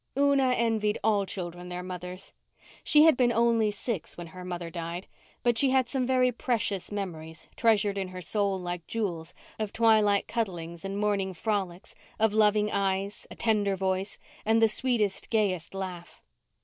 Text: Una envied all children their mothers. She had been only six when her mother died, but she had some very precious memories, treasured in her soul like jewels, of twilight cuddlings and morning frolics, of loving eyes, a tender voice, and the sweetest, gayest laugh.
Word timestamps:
Una 0.17 0.53
envied 0.53 0.97
all 1.03 1.27
children 1.27 1.69
their 1.69 1.83
mothers. 1.83 2.33
She 2.83 3.03
had 3.03 3.15
been 3.15 3.31
only 3.31 3.69
six 3.69 4.17
when 4.17 4.25
her 4.25 4.43
mother 4.43 4.71
died, 4.71 5.05
but 5.43 5.59
she 5.59 5.69
had 5.69 5.87
some 5.87 6.07
very 6.07 6.31
precious 6.31 6.91
memories, 6.91 7.47
treasured 7.55 7.99
in 7.99 8.07
her 8.07 8.19
soul 8.19 8.59
like 8.59 8.87
jewels, 8.87 9.35
of 9.59 9.71
twilight 9.71 10.27
cuddlings 10.27 10.83
and 10.83 10.97
morning 10.97 11.35
frolics, 11.35 11.93
of 12.17 12.33
loving 12.33 12.71
eyes, 12.71 13.27
a 13.29 13.35
tender 13.35 13.75
voice, 13.75 14.17
and 14.43 14.59
the 14.59 14.67
sweetest, 14.67 15.29
gayest 15.29 15.75
laugh. 15.75 16.19